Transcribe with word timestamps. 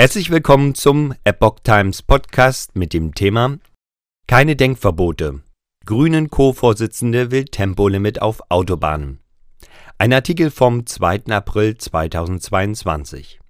Herzlich 0.00 0.30
willkommen 0.30 0.76
zum 0.76 1.12
Epoch 1.24 1.58
Times 1.64 2.02
Podcast 2.02 2.76
mit 2.76 2.92
dem 2.92 3.16
Thema 3.16 3.58
Keine 4.28 4.54
Denkverbote. 4.54 5.42
Grünen 5.86 6.30
Co-Vorsitzende 6.30 7.32
will 7.32 7.46
Tempolimit 7.46 8.22
auf 8.22 8.40
Autobahnen. 8.48 9.18
Ein 9.98 10.12
Artikel 10.12 10.52
vom 10.52 10.86
2. 10.86 11.24
April 11.30 11.78
2022. 11.78 13.40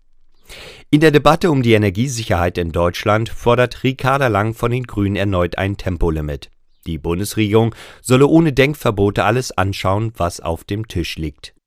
In 0.88 1.00
der 1.00 1.10
Debatte 1.10 1.50
um 1.50 1.62
die 1.62 1.74
Energiesicherheit 1.74 2.56
in 2.56 2.72
Deutschland 2.72 3.28
fordert 3.28 3.84
Ricarda 3.84 4.28
Lang 4.28 4.54
von 4.54 4.70
den 4.70 4.84
Grünen 4.84 5.16
erneut 5.16 5.58
ein 5.58 5.76
Tempolimit. 5.76 6.50
Die 6.86 6.96
Bundesregierung 6.96 7.74
solle 8.00 8.26
ohne 8.26 8.54
Denkverbote 8.54 9.22
alles 9.22 9.52
anschauen, 9.52 10.14
was 10.16 10.40
auf 10.40 10.64
dem 10.64 10.88
Tisch 10.88 11.16
liegt. 11.16 11.57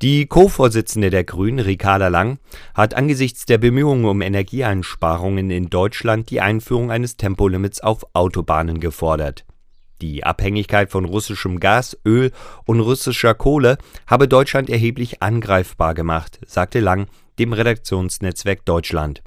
Die 0.00 0.26
Co-Vorsitzende 0.26 1.10
der 1.10 1.24
Grünen, 1.24 1.58
Ricarda 1.58 2.06
Lang, 2.06 2.38
hat 2.72 2.94
angesichts 2.94 3.46
der 3.46 3.58
Bemühungen 3.58 4.04
um 4.04 4.22
Energieeinsparungen 4.22 5.50
in 5.50 5.70
Deutschland 5.70 6.30
die 6.30 6.40
Einführung 6.40 6.92
eines 6.92 7.16
Tempolimits 7.16 7.80
auf 7.80 8.06
Autobahnen 8.12 8.78
gefordert. 8.78 9.44
Die 10.00 10.22
Abhängigkeit 10.22 10.92
von 10.92 11.04
russischem 11.04 11.58
Gas, 11.58 11.98
Öl 12.06 12.30
und 12.64 12.78
russischer 12.78 13.34
Kohle 13.34 13.76
habe 14.06 14.28
Deutschland 14.28 14.70
erheblich 14.70 15.20
angreifbar 15.20 15.94
gemacht, 15.94 16.38
sagte 16.46 16.78
Lang 16.78 17.08
dem 17.40 17.52
Redaktionsnetzwerk 17.52 18.64
Deutschland. 18.64 19.24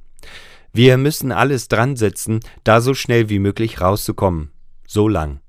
Wir 0.72 0.98
müssen 0.98 1.34
alles 1.34 1.68
dran 1.68 1.98
setzen, 1.98 2.40
da 2.64 2.80
so 2.80 2.94
schnell 2.94 3.28
wie 3.28 3.40
möglich 3.40 3.82
rauszukommen. 3.82 4.52
So 4.88 5.10
lang. 5.10 5.42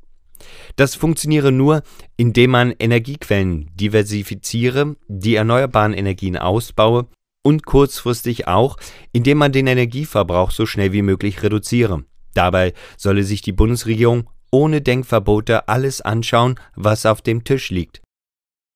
Das 0.76 0.94
funktioniere 0.94 1.52
nur, 1.52 1.82
indem 2.16 2.50
man 2.50 2.74
Energiequellen 2.78 3.70
diversifiziere, 3.74 4.96
die 5.08 5.34
erneuerbaren 5.34 5.94
Energien 5.94 6.36
ausbaue 6.36 7.08
und 7.42 7.66
kurzfristig 7.66 8.48
auch, 8.48 8.76
indem 9.12 9.38
man 9.38 9.52
den 9.52 9.66
Energieverbrauch 9.66 10.50
so 10.50 10.66
schnell 10.66 10.92
wie 10.92 11.02
möglich 11.02 11.42
reduziere. 11.42 12.04
Dabei 12.34 12.72
solle 12.96 13.24
sich 13.24 13.42
die 13.42 13.52
Bundesregierung 13.52 14.28
ohne 14.50 14.82
Denkverbote 14.82 15.68
alles 15.68 16.00
anschauen, 16.00 16.60
was 16.76 17.06
auf 17.06 17.22
dem 17.22 17.44
Tisch 17.44 17.70
liegt. 17.70 18.02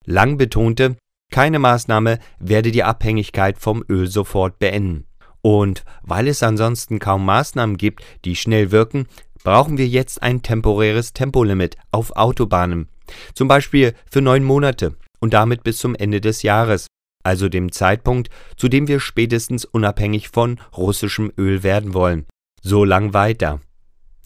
Lang 0.05 0.39
betonte, 0.39 0.97
keine 1.31 1.59
Maßnahme 1.59 2.19
werde 2.39 2.71
die 2.71 2.85
Abhängigkeit 2.85 3.59
vom 3.59 3.85
Öl 3.89 4.07
sofort 4.07 4.59
beenden. 4.59 5.07
Und 5.43 5.85
weil 6.03 6.29
es 6.29 6.43
ansonsten 6.43 6.99
kaum 6.99 7.25
Maßnahmen 7.25 7.77
gibt, 7.77 8.03
die 8.25 8.37
schnell 8.37 8.73
wirken, 8.73 9.07
brauchen 9.47 9.79
wir 9.79 9.87
jetzt 9.87 10.25
ein 10.25 10.43
temporäres 10.43 11.13
Tempolimit 11.13 11.77
auf 11.93 12.17
Autobahnen, 12.17 12.89
zum 13.33 13.47
Beispiel 13.47 13.95
für 14.11 14.21
neun 14.21 14.43
Monate 14.43 14.97
und 15.21 15.35
damit 15.35 15.63
bis 15.63 15.79
zum 15.79 15.95
Ende 15.95 16.21
des 16.21 16.43
Jahres, 16.43 16.89
also 17.23 17.49
dem 17.49 17.71
Zeitpunkt, 17.71 18.29
zu 18.57 18.67
dem 18.67 18.89
wir 18.89 18.99
spätestens 18.99 19.65
unabhängig 19.65 20.31
von 20.31 20.59
russischem 20.77 21.33
Öl 21.39 21.63
werden 21.63 21.95
wollen. 21.95 22.27
So 22.61 22.83
lang 22.83 23.13
weiter. 23.15 23.61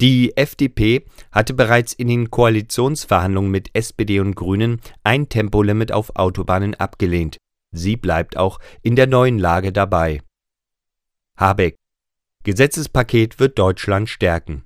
Die 0.00 0.34
FDP 0.38 1.04
hatte 1.30 1.52
bereits 1.52 1.92
in 1.92 2.08
den 2.08 2.30
Koalitionsverhandlungen 2.30 3.50
mit 3.50 3.68
SPD 3.74 4.20
und 4.20 4.34
Grünen 4.34 4.80
ein 5.04 5.28
Tempolimit 5.28 5.92
auf 5.92 6.16
Autobahnen 6.16 6.76
abgelehnt. 6.76 7.36
Sie 7.72 7.98
bleibt 7.98 8.38
auch 8.38 8.58
in 8.80 8.96
der 8.96 9.06
neuen 9.06 9.38
Lage 9.38 9.70
dabei. 9.70 10.22
Habeck 11.36 11.76
Gesetzespaket 12.42 13.38
wird 13.38 13.58
Deutschland 13.58 14.08
stärken. 14.08 14.64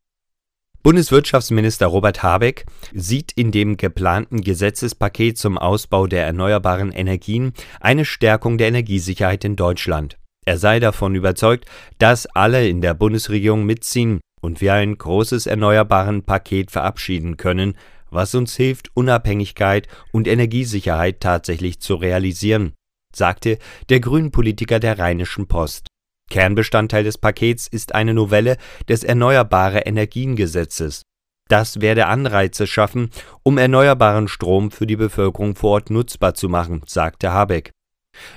Bundeswirtschaftsminister 0.85 1.87
Robert 1.87 2.23
Habeck 2.23 2.67
sieht 2.93 3.33
in 3.33 3.53
dem 3.53 3.79
geplanten 3.79 4.43
Gesetzespaket 4.43 5.39
zum 5.39 5.57
Ausbau 5.57 6.07
der 6.07 6.27
erneuerbaren 6.27 6.93
Energien 6.93 7.55
eine 7.81 8.05
Stärkung 8.05 8.59
der 8.59 8.69
Energiesicherheit 8.69 9.47
in 9.47 9.57
Deutschland. 9.57 10.19
Er 10.45 10.59
sei 10.59 10.81
davon 10.81 11.15
überzeugt, 11.15 11.65
dass 11.97 12.27
alle 12.27 12.69
in 12.69 12.83
der 12.83 12.93
Bundesregierung 12.93 13.65
mitziehen 13.65 14.21
und 14.43 14.61
wir 14.61 14.75
ein 14.75 14.99
großes 14.99 15.47
erneuerbaren 15.47 16.23
Paket 16.23 16.71
verabschieden 16.71 17.39
können, 17.39 17.79
was 18.11 18.35
uns 18.35 18.55
hilft, 18.55 18.91
Unabhängigkeit 18.93 19.89
und 20.13 20.29
Energiesicherheit 20.29 21.21
tatsächlich 21.21 21.81
zu 21.81 21.95
realisieren, 21.95 22.75
sagte 23.17 23.57
der 23.89 24.01
Grünen-Politiker 24.01 24.81
der 24.81 24.99
Rheinischen 24.99 25.47
Post. 25.47 25.87
Kernbestandteil 26.31 27.05
des 27.05 27.19
Pakets 27.19 27.67
ist 27.67 27.95
eine 27.95 28.15
Novelle 28.15 28.57
des 28.89 29.05
Erneuerbare 29.05 29.81
Energien 29.81 30.37
Gesetzes. 30.37 31.03
Das 31.49 31.81
werde 31.81 32.07
Anreize 32.07 32.67
schaffen, 32.67 33.11
um 33.43 33.59
erneuerbaren 33.59 34.29
Strom 34.29 34.71
für 34.71 34.87
die 34.87 34.97
Bevölkerung 34.97 35.55
vor 35.55 35.73
Ort 35.73 35.91
nutzbar 35.91 36.35
zu 36.35 36.49
machen, 36.49 36.83
sagte 36.87 37.33
Habeck. 37.33 37.71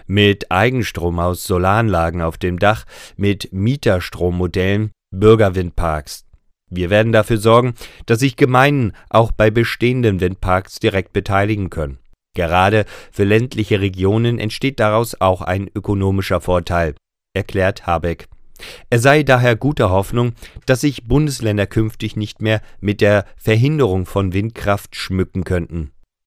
Mit 0.07 0.51
Eigenstrom 0.51 1.19
aus 1.19 1.43
Solaranlagen 1.45 2.21
auf 2.21 2.37
dem 2.37 2.59
Dach, 2.59 2.83
mit 3.15 3.53
Mieterstrommodellen, 3.53 4.91
Bürgerwindparks. 5.11 6.25
Wir 6.69 6.89
werden 6.89 7.13
dafür 7.13 7.37
sorgen, 7.37 7.75
dass 8.05 8.19
sich 8.19 8.35
Gemeinden 8.35 8.91
auch 9.09 9.31
bei 9.31 9.51
bestehenden 9.51 10.19
Windparks 10.19 10.79
direkt 10.79 11.13
beteiligen 11.13 11.69
können. 11.69 11.99
Gerade 12.35 12.85
für 13.11 13.23
ländliche 13.23 13.79
Regionen 13.79 14.37
entsteht 14.37 14.79
daraus 14.79 15.19
auch 15.21 15.41
ein 15.41 15.69
ökonomischer 15.73 16.41
Vorteil 16.41 16.93
erklärt 17.37 17.87
Habeck. 17.87 18.27
Er 18.89 18.99
sei 18.99 19.23
daher 19.23 19.55
guter 19.55 19.89
Hoffnung, 19.89 20.33
dass 20.65 20.81
sich 20.81 21.07
Bundesländer 21.07 21.67
künftig 21.67 22.15
nicht 22.15 22.41
mehr 22.41 22.61
mit 22.79 23.01
der 23.01 23.25
Verhinderung 23.37 24.05
von 24.05 24.33
Windkraft 24.33 24.95
schmücken 24.95 25.43
könnten. 25.43 25.91